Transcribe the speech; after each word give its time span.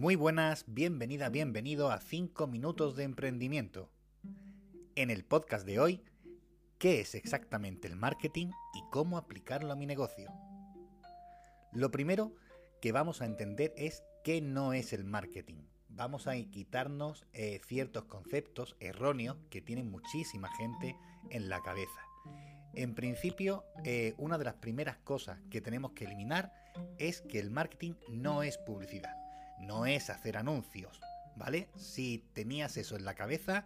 Muy 0.00 0.16
buenas, 0.16 0.64
bienvenida, 0.66 1.28
bienvenido 1.28 1.90
a 1.90 2.00
5 2.00 2.46
minutos 2.46 2.96
de 2.96 3.02
emprendimiento. 3.04 3.90
En 4.96 5.10
el 5.10 5.26
podcast 5.26 5.66
de 5.66 5.78
hoy, 5.78 6.02
¿qué 6.78 7.00
es 7.00 7.14
exactamente 7.14 7.86
el 7.86 7.96
marketing 7.96 8.46
y 8.46 8.80
cómo 8.90 9.18
aplicarlo 9.18 9.70
a 9.70 9.76
mi 9.76 9.84
negocio? 9.84 10.32
Lo 11.74 11.90
primero 11.90 12.34
que 12.80 12.92
vamos 12.92 13.20
a 13.20 13.26
entender 13.26 13.74
es 13.76 14.02
qué 14.24 14.40
no 14.40 14.72
es 14.72 14.94
el 14.94 15.04
marketing. 15.04 15.66
Vamos 15.90 16.26
a 16.28 16.34
quitarnos 16.34 17.26
eh, 17.34 17.60
ciertos 17.66 18.06
conceptos 18.06 18.76
erróneos 18.80 19.36
que 19.50 19.60
tiene 19.60 19.84
muchísima 19.84 20.48
gente 20.56 20.96
en 21.28 21.50
la 21.50 21.60
cabeza. 21.60 22.00
En 22.72 22.94
principio, 22.94 23.66
eh, 23.84 24.14
una 24.16 24.38
de 24.38 24.44
las 24.44 24.54
primeras 24.54 24.96
cosas 24.96 25.42
que 25.50 25.60
tenemos 25.60 25.92
que 25.92 26.06
eliminar 26.06 26.54
es 26.96 27.20
que 27.20 27.38
el 27.38 27.50
marketing 27.50 27.96
no 28.08 28.42
es 28.42 28.56
publicidad, 28.56 29.14
no 29.60 29.86
es 29.86 30.10
hacer 30.10 30.36
anuncios, 30.36 31.00
¿vale? 31.36 31.68
Si 31.76 32.24
tenías 32.32 32.76
eso 32.76 32.96
en 32.96 33.04
la 33.04 33.14
cabeza, 33.14 33.64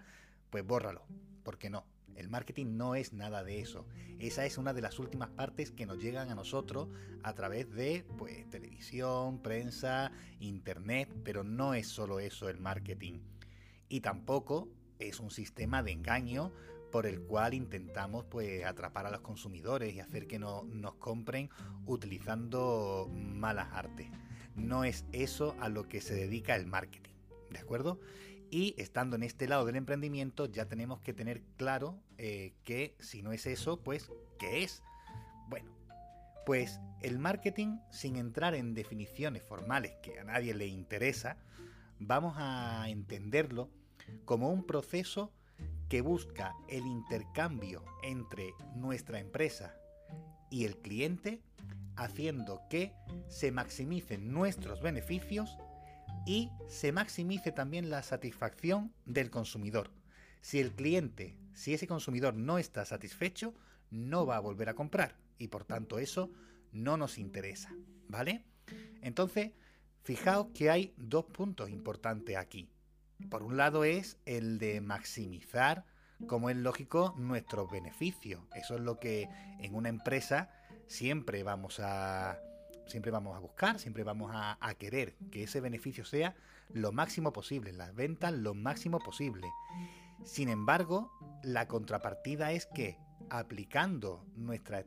pues 0.50 0.66
bórralo, 0.66 1.06
porque 1.42 1.70
no. 1.70 1.84
El 2.16 2.28
marketing 2.28 2.76
no 2.76 2.94
es 2.94 3.12
nada 3.12 3.42
de 3.42 3.60
eso. 3.60 3.86
Esa 4.20 4.46
es 4.46 4.56
una 4.56 4.72
de 4.72 4.80
las 4.80 5.00
últimas 5.00 5.30
partes 5.30 5.72
que 5.72 5.84
nos 5.84 5.98
llegan 5.98 6.30
a 6.30 6.36
nosotros 6.36 6.88
a 7.24 7.34
través 7.34 7.70
de 7.72 8.06
pues, 8.16 8.48
televisión, 8.50 9.42
prensa, 9.42 10.12
internet, 10.38 11.08
pero 11.24 11.42
no 11.42 11.74
es 11.74 11.88
solo 11.88 12.20
eso 12.20 12.48
el 12.48 12.60
marketing. 12.60 13.20
Y 13.88 14.00
tampoco 14.00 14.68
es 14.98 15.18
un 15.18 15.30
sistema 15.30 15.82
de 15.82 15.92
engaño 15.92 16.52
por 16.92 17.06
el 17.06 17.22
cual 17.22 17.54
intentamos 17.54 18.24
pues 18.26 18.64
atrapar 18.64 19.06
a 19.06 19.10
los 19.10 19.20
consumidores 19.20 19.92
y 19.92 19.98
hacer 19.98 20.28
que 20.28 20.38
no, 20.38 20.62
nos 20.62 20.94
compren 20.94 21.50
utilizando 21.86 23.10
malas 23.12 23.66
artes. 23.72 24.06
No 24.54 24.84
es 24.84 25.04
eso 25.12 25.56
a 25.60 25.68
lo 25.68 25.88
que 25.88 26.00
se 26.00 26.14
dedica 26.14 26.56
el 26.56 26.66
marketing, 26.66 27.14
¿de 27.50 27.58
acuerdo? 27.58 28.00
Y 28.50 28.74
estando 28.78 29.16
en 29.16 29.24
este 29.24 29.48
lado 29.48 29.64
del 29.64 29.76
emprendimiento 29.76 30.46
ya 30.46 30.66
tenemos 30.66 31.00
que 31.00 31.12
tener 31.12 31.42
claro 31.56 31.98
eh, 32.18 32.52
que 32.62 32.94
si 33.00 33.22
no 33.22 33.32
es 33.32 33.46
eso, 33.46 33.80
pues 33.80 34.10
¿qué 34.38 34.62
es? 34.62 34.82
Bueno, 35.48 35.72
pues 36.46 36.78
el 37.02 37.18
marketing, 37.18 37.78
sin 37.90 38.16
entrar 38.16 38.54
en 38.54 38.74
definiciones 38.74 39.42
formales 39.42 39.92
que 40.02 40.18
a 40.20 40.24
nadie 40.24 40.54
le 40.54 40.66
interesa, 40.66 41.36
vamos 41.98 42.34
a 42.36 42.88
entenderlo 42.88 43.70
como 44.24 44.50
un 44.50 44.64
proceso 44.64 45.32
que 45.88 46.00
busca 46.00 46.54
el 46.68 46.86
intercambio 46.86 47.84
entre 48.02 48.52
nuestra 48.74 49.20
empresa 49.20 49.74
y 50.50 50.64
el 50.64 50.76
cliente, 50.78 51.40
haciendo 51.96 52.62
que 52.68 52.94
se 53.28 53.52
maximicen 53.52 54.32
nuestros 54.32 54.80
beneficios 54.82 55.56
y 56.26 56.50
se 56.68 56.92
maximice 56.92 57.52
también 57.52 57.90
la 57.90 58.02
satisfacción 58.02 58.92
del 59.04 59.30
consumidor. 59.30 59.90
Si 60.40 60.60
el 60.60 60.72
cliente, 60.72 61.36
si 61.54 61.74
ese 61.74 61.86
consumidor 61.86 62.34
no 62.34 62.58
está 62.58 62.84
satisfecho, 62.84 63.54
no 63.90 64.26
va 64.26 64.36
a 64.36 64.40
volver 64.40 64.68
a 64.68 64.74
comprar 64.74 65.16
y 65.38 65.48
por 65.48 65.64
tanto 65.64 65.98
eso 65.98 66.30
no 66.72 66.96
nos 66.96 67.18
interesa, 67.18 67.74
¿vale? 68.08 68.44
Entonces, 69.00 69.52
fijaos 70.02 70.48
que 70.54 70.70
hay 70.70 70.94
dos 70.96 71.26
puntos 71.26 71.70
importantes 71.70 72.36
aquí. 72.36 72.68
Por 73.30 73.42
un 73.42 73.56
lado 73.56 73.84
es 73.84 74.18
el 74.26 74.58
de 74.58 74.80
maximizar, 74.80 75.86
como 76.26 76.50
es 76.50 76.56
lógico, 76.56 77.14
nuestros 77.16 77.70
beneficios. 77.70 78.42
Eso 78.54 78.74
es 78.74 78.80
lo 78.80 78.98
que 78.98 79.28
en 79.60 79.74
una 79.74 79.88
empresa 79.88 80.50
siempre 80.86 81.42
vamos 81.42 81.80
a 81.80 82.38
siempre 82.86 83.10
vamos 83.10 83.36
a 83.36 83.40
buscar, 83.40 83.78
siempre 83.78 84.04
vamos 84.04 84.30
a, 84.34 84.74
querer 84.78 85.14
que 85.30 85.44
ese 85.44 85.60
beneficio 85.60 86.04
sea 86.04 86.34
lo 86.68 86.92
máximo 86.92 87.32
posible, 87.32 87.72
las 87.72 87.94
ventas 87.94 88.32
lo 88.32 88.54
máximo 88.54 88.98
posible. 88.98 89.48
Sin 90.24 90.48
embargo, 90.48 91.10
la 91.42 91.66
contrapartida 91.68 92.52
es 92.52 92.66
que 92.66 92.98
aplicando 93.30 94.24
nuestras 94.36 94.84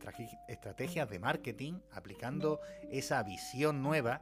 estrategias 0.47 1.09
de 1.09 1.19
marketing, 1.19 1.79
aplicando 1.91 2.59
esa 2.91 3.21
visión 3.23 3.81
nueva, 3.81 4.21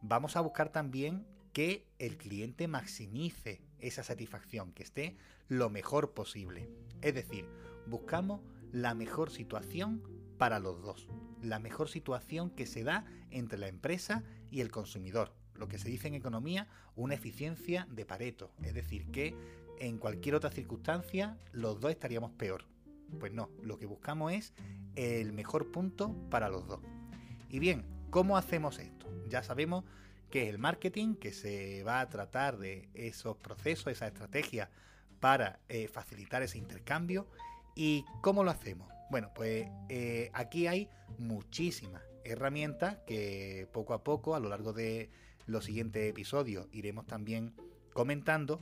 vamos 0.00 0.36
a 0.36 0.40
buscar 0.40 0.70
también 0.70 1.26
que 1.52 1.86
el 1.98 2.16
cliente 2.16 2.66
maximice 2.66 3.62
esa 3.78 4.02
satisfacción, 4.02 4.72
que 4.72 4.82
esté 4.82 5.16
lo 5.48 5.70
mejor 5.70 6.14
posible. 6.14 6.68
Es 7.02 7.14
decir, 7.14 7.46
buscamos 7.86 8.40
la 8.72 8.94
mejor 8.94 9.30
situación 9.30 10.02
para 10.38 10.58
los 10.58 10.82
dos, 10.82 11.08
la 11.40 11.58
mejor 11.58 11.88
situación 11.88 12.50
que 12.50 12.66
se 12.66 12.84
da 12.84 13.04
entre 13.30 13.58
la 13.58 13.68
empresa 13.68 14.22
y 14.50 14.60
el 14.60 14.70
consumidor, 14.70 15.34
lo 15.54 15.68
que 15.68 15.78
se 15.78 15.88
dice 15.88 16.08
en 16.08 16.14
economía 16.14 16.68
una 16.96 17.14
eficiencia 17.14 17.86
de 17.90 18.04
Pareto, 18.04 18.52
es 18.62 18.74
decir, 18.74 19.10
que 19.10 19.34
en 19.78 19.98
cualquier 19.98 20.34
otra 20.34 20.50
circunstancia 20.50 21.38
los 21.52 21.80
dos 21.80 21.90
estaríamos 21.90 22.32
peor. 22.32 22.66
Pues 23.18 23.32
no, 23.32 23.50
lo 23.62 23.78
que 23.78 23.86
buscamos 23.86 24.32
es 24.32 24.54
el 24.94 25.32
mejor 25.32 25.70
punto 25.70 26.14
para 26.30 26.48
los 26.48 26.66
dos. 26.66 26.80
Y 27.48 27.58
bien, 27.58 27.84
¿cómo 28.10 28.36
hacemos 28.36 28.78
esto? 28.78 29.06
Ya 29.28 29.42
sabemos 29.42 29.84
que 30.30 30.44
es 30.44 30.48
el 30.48 30.58
marketing, 30.58 31.16
que 31.16 31.32
se 31.32 31.82
va 31.84 32.00
a 32.00 32.08
tratar 32.08 32.58
de 32.58 32.88
esos 32.94 33.36
procesos, 33.36 33.88
esa 33.88 34.06
estrategia 34.06 34.70
para 35.20 35.60
eh, 35.68 35.88
facilitar 35.88 36.42
ese 36.42 36.58
intercambio. 36.58 37.28
¿Y 37.74 38.04
cómo 38.22 38.42
lo 38.42 38.50
hacemos? 38.50 38.90
Bueno, 39.12 39.30
pues 39.34 39.68
eh, 39.90 40.30
aquí 40.32 40.66
hay 40.66 40.88
muchísimas 41.18 42.02
herramientas 42.24 42.96
que 43.06 43.68
poco 43.70 43.92
a 43.92 44.02
poco, 44.02 44.34
a 44.34 44.40
lo 44.40 44.48
largo 44.48 44.72
de 44.72 45.10
los 45.44 45.66
siguientes 45.66 46.08
episodios, 46.08 46.66
iremos 46.72 47.06
también 47.06 47.54
comentando. 47.92 48.58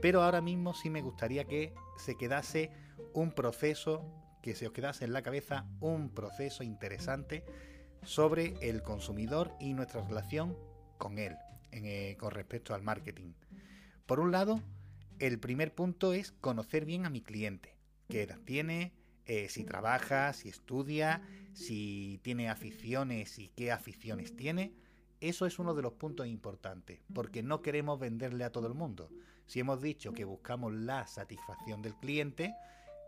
Pero 0.00 0.24
ahora 0.24 0.40
mismo 0.40 0.74
sí 0.74 0.90
me 0.90 1.02
gustaría 1.02 1.44
que 1.44 1.72
se 1.98 2.16
quedase 2.16 2.72
un 3.12 3.30
proceso, 3.30 4.04
que 4.42 4.56
se 4.56 4.66
os 4.66 4.72
quedase 4.72 5.04
en 5.04 5.12
la 5.12 5.22
cabeza 5.22 5.66
un 5.78 6.10
proceso 6.10 6.64
interesante 6.64 7.44
sobre 8.02 8.54
el 8.60 8.82
consumidor 8.82 9.54
y 9.60 9.72
nuestra 9.72 10.02
relación 10.02 10.58
con 10.98 11.20
él 11.20 11.36
eh, 11.70 12.16
con 12.18 12.32
respecto 12.32 12.74
al 12.74 12.82
marketing. 12.82 13.34
Por 14.06 14.18
un 14.18 14.32
lado, 14.32 14.60
el 15.20 15.38
primer 15.38 15.72
punto 15.72 16.12
es 16.12 16.32
conocer 16.32 16.86
bien 16.86 17.06
a 17.06 17.10
mi 17.10 17.20
cliente, 17.20 17.76
qué 18.08 18.24
edad 18.24 18.40
tiene, 18.44 19.00
eh, 19.26 19.48
si 19.48 19.64
trabaja, 19.64 20.32
si 20.32 20.48
estudia, 20.48 21.22
si 21.52 22.18
tiene 22.22 22.48
aficiones 22.48 23.38
y 23.38 23.48
qué 23.48 23.70
aficiones 23.72 24.36
tiene. 24.36 24.72
Eso 25.20 25.46
es 25.46 25.58
uno 25.58 25.74
de 25.74 25.82
los 25.82 25.92
puntos 25.92 26.26
importantes, 26.26 27.00
porque 27.14 27.42
no 27.42 27.62
queremos 27.62 28.00
venderle 28.00 28.44
a 28.44 28.50
todo 28.50 28.66
el 28.66 28.74
mundo. 28.74 29.08
Si 29.46 29.60
hemos 29.60 29.80
dicho 29.80 30.12
que 30.12 30.24
buscamos 30.24 30.72
la 30.72 31.06
satisfacción 31.06 31.82
del 31.82 31.94
cliente, 31.94 32.54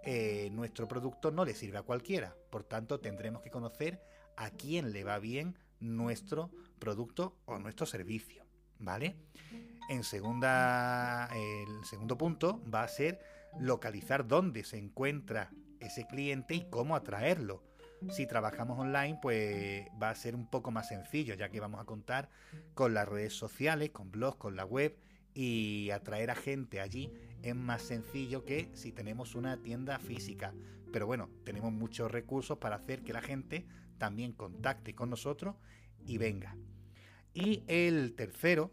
eh, 0.04 0.50
nuestro 0.52 0.86
producto 0.86 1.32
no 1.32 1.44
le 1.44 1.54
sirve 1.54 1.78
a 1.78 1.82
cualquiera. 1.82 2.36
Por 2.50 2.62
tanto, 2.62 3.00
tendremos 3.00 3.42
que 3.42 3.50
conocer 3.50 4.00
a 4.36 4.50
quién 4.50 4.92
le 4.92 5.02
va 5.02 5.18
bien 5.18 5.58
nuestro 5.80 6.50
producto 6.78 7.36
o 7.46 7.58
nuestro 7.58 7.86
servicio, 7.86 8.44
¿vale? 8.78 9.16
En 9.88 10.04
segunda, 10.04 11.28
el 11.34 11.84
segundo 11.84 12.16
punto 12.16 12.62
va 12.72 12.84
a 12.84 12.88
ser 12.88 13.20
localizar 13.58 14.26
dónde 14.26 14.64
se 14.64 14.78
encuentra 14.78 15.50
ese 15.86 16.06
cliente 16.06 16.54
y 16.54 16.68
cómo 16.70 16.96
atraerlo. 16.96 17.62
Si 18.10 18.26
trabajamos 18.26 18.78
online, 18.78 19.18
pues 19.22 19.86
va 20.02 20.10
a 20.10 20.14
ser 20.14 20.34
un 20.34 20.50
poco 20.50 20.70
más 20.70 20.88
sencillo, 20.88 21.34
ya 21.34 21.48
que 21.48 21.60
vamos 21.60 21.80
a 21.80 21.84
contar 21.84 22.28
con 22.74 22.92
las 22.92 23.08
redes 23.08 23.32
sociales, 23.32 23.90
con 23.90 24.10
blogs, 24.10 24.36
con 24.36 24.56
la 24.56 24.64
web 24.64 24.96
y 25.32 25.90
atraer 25.90 26.30
a 26.30 26.34
gente 26.34 26.80
allí 26.80 27.12
es 27.42 27.54
más 27.54 27.82
sencillo 27.82 28.44
que 28.44 28.70
si 28.72 28.92
tenemos 28.92 29.34
una 29.34 29.58
tienda 29.62 29.98
física. 29.98 30.54
Pero 30.92 31.06
bueno, 31.06 31.28
tenemos 31.44 31.72
muchos 31.72 32.10
recursos 32.10 32.58
para 32.58 32.76
hacer 32.76 33.02
que 33.02 33.12
la 33.12 33.20
gente 33.20 33.66
también 33.98 34.32
contacte 34.32 34.94
con 34.94 35.10
nosotros 35.10 35.56
y 36.06 36.18
venga. 36.18 36.56
Y 37.34 37.62
el 37.66 38.14
tercero 38.14 38.72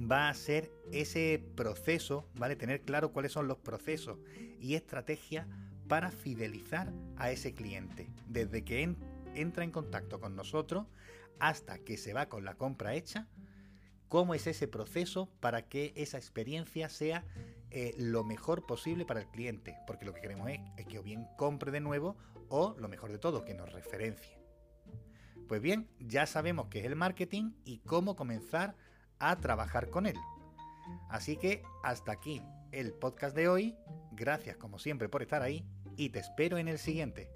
va 0.00 0.28
a 0.28 0.34
ser 0.34 0.72
ese 0.90 1.42
proceso, 1.54 2.28
¿vale? 2.34 2.56
Tener 2.56 2.82
claro 2.82 3.12
cuáles 3.12 3.32
son 3.32 3.46
los 3.46 3.58
procesos 3.58 4.18
y 4.60 4.74
estrategias 4.74 5.46
para 5.88 6.10
fidelizar 6.10 6.92
a 7.16 7.30
ese 7.30 7.54
cliente. 7.54 8.08
Desde 8.28 8.62
que 8.62 8.94
entra 9.34 9.64
en 9.64 9.70
contacto 9.70 10.20
con 10.20 10.36
nosotros 10.36 10.86
hasta 11.40 11.78
que 11.78 11.96
se 11.96 12.12
va 12.12 12.28
con 12.28 12.44
la 12.44 12.54
compra 12.54 12.94
hecha, 12.94 13.26
cómo 14.08 14.34
es 14.34 14.46
ese 14.46 14.68
proceso 14.68 15.28
para 15.40 15.62
que 15.62 15.92
esa 15.96 16.18
experiencia 16.18 16.88
sea 16.88 17.24
eh, 17.70 17.94
lo 17.98 18.24
mejor 18.24 18.66
posible 18.66 19.04
para 19.04 19.20
el 19.20 19.28
cliente, 19.28 19.76
porque 19.86 20.04
lo 20.04 20.14
que 20.14 20.20
queremos 20.20 20.50
es, 20.50 20.86
que 20.86 20.98
o 20.98 21.02
bien 21.02 21.26
compre 21.36 21.70
de 21.70 21.80
nuevo 21.80 22.16
o, 22.48 22.74
lo 22.78 22.88
mejor 22.88 23.12
de 23.12 23.18
todo, 23.18 23.44
que 23.44 23.54
nos 23.54 23.72
referencie. 23.72 24.38
Pues 25.46 25.60
bien, 25.60 25.88
ya 25.98 26.26
sabemos 26.26 26.68
qué 26.68 26.80
es 26.80 26.84
el 26.86 26.96
marketing 26.96 27.52
y 27.64 27.78
cómo 27.78 28.16
comenzar 28.16 28.76
a 29.18 29.36
trabajar 29.36 29.90
con 29.90 30.06
él. 30.06 30.16
Así 31.08 31.36
que 31.36 31.62
hasta 31.82 32.12
aquí 32.12 32.42
el 32.72 32.92
podcast 32.92 33.34
de 33.34 33.48
hoy. 33.48 33.76
Gracias 34.12 34.56
como 34.56 34.78
siempre 34.78 35.08
por 35.08 35.22
estar 35.22 35.42
ahí 35.42 35.64
y 35.98 36.10
te 36.10 36.20
espero 36.20 36.56
en 36.56 36.68
el 36.68 36.78
siguiente. 36.78 37.28